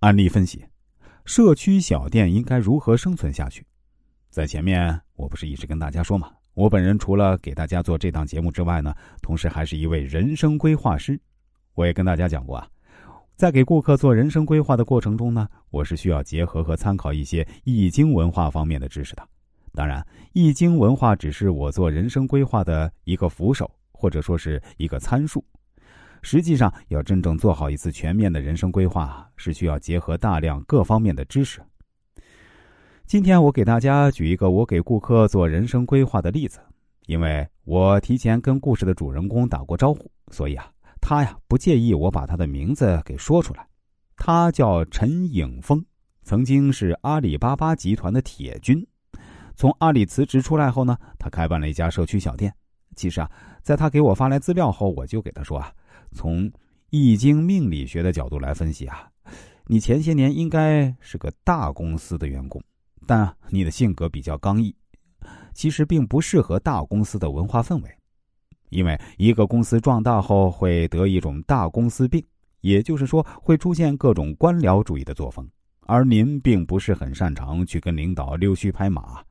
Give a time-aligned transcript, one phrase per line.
[0.00, 0.64] 案例分析：
[1.26, 3.66] 社区小店应该如何生存下去？
[4.30, 6.30] 在前面我不是一直跟大家说嘛？
[6.54, 11.20] 我本人除了给大家做这档节目之外呢，同时还是一位人生规划师。
[11.74, 12.66] 我也跟大家讲过啊，
[13.36, 19.28] 在给顾客做人生规划的过程中呢，我是需要结合和参考一些易经文化方面的知识的。
[19.74, 25.44] 当然，易经文化只是我做人生规划的一个扶手，或者说是一个参数。
[26.22, 31.60] 实际上，要真正做好一次全面的人生规划，是需要结合大量各方面的知识。
[33.06, 36.60] 今天我给大家举一个我给顾客做人生规划的例子，
[37.06, 43.66] 因为我提前跟故事的主人公打过招呼，所以啊，他呀不介意我把他的名字给说出来。
[44.16, 45.82] 他叫陈颖峰，
[46.22, 48.86] 曾经是阿里巴巴集团的铁军。
[49.56, 52.54] 从阿里辞职出来后呢，他开办了一家社区小店。
[52.96, 53.30] 其实啊，
[53.62, 55.72] 在他给我发来资料后，我就给他说啊，
[56.12, 56.50] 从
[56.90, 59.08] 易经命理学的角度来分析啊，
[59.66, 62.62] 你前些年应该是个大公司的员工，
[63.06, 64.74] 但你的性格比较刚毅，
[65.54, 67.90] 其实并不适合大公司的文化氛围。
[68.70, 72.24] 因为一个公司壮大后会得一种大公司病，
[72.60, 75.48] 也就是说会出现各种官僚主义的作风，
[75.86, 79.22] 而您并不是很擅长去跟领导溜须拍马。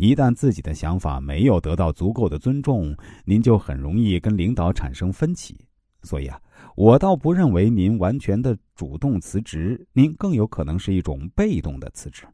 [0.00, 5.54] 一旦自己的想法没有得到足够的尊重，您就很容易跟领导产生分歧。
[6.02, 6.40] 所以啊，
[6.74, 12.24] 我倒不认为您完全的主动辞职，您更有可能是一种被动的辞职。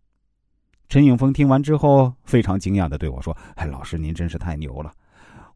[0.88, 4.92] 陈永峰听完之后，非常惊讶的对我说：“哎，老师您真是太牛了！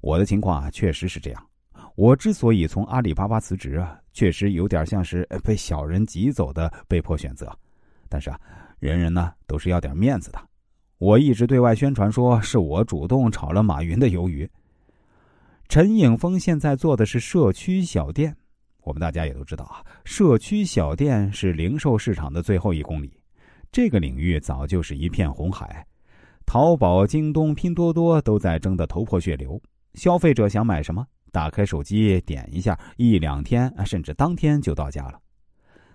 [0.00, 1.47] 我的情况啊，确实是这样。
[1.94, 7.56] 我之所以从阿里巴巴辞职啊，确实有点像是被小人挤走的被迫选择。
[8.08, 8.41] 但是啊，
[8.81, 10.41] 人人呢都是要点面子的。”
[11.00, 14.46] 我一直对外宣传说是我主动炒了马云的鱿鱼。
[15.66, 18.36] 陈颖峰现在做的是社区小店，
[18.82, 23.10] 我们大家也都知道啊，社区小店是零售市场的最后一公里，
[23.72, 25.86] 这个领域早就是一片红海，
[26.44, 29.58] 淘宝、京东、拼多多都在争得头破血流。
[29.94, 31.02] 消费者想买什么，
[31.32, 35.19] 打开手机点一下，一两天甚至当天就到家了。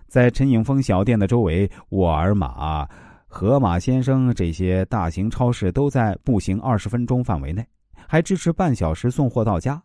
[0.08, 2.88] 在陈颖峰小店的周围，沃尔玛。
[3.36, 7.62] 盒马先生这些大型超市都在步行二十分钟范围内，
[8.08, 9.82] 还支持半小时送货到家。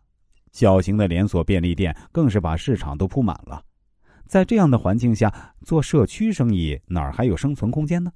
[0.52, 3.62] 小型的连锁便利店更是把市场都铺满了。
[4.26, 5.30] 在这样的环境下
[5.66, 8.10] 做社区生意，哪儿还有生存空间呢？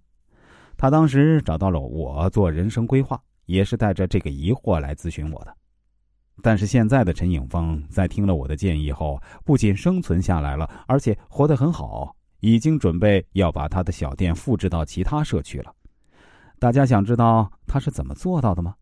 [0.74, 5.54] 他当时找到了我做人生规划，也是带着这个疑惑来咨询我的。
[6.42, 12.15] 但是现在的陈颖峰在听了我的建议后，不仅生存下来了，而且活得很好。
[12.40, 15.72] 已经准备要把他的小店复制到其他社区了。
[16.58, 18.74] 大家想知道他是怎么做到的吗？